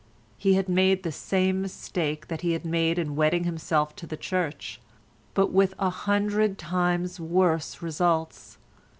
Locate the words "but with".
5.35-5.75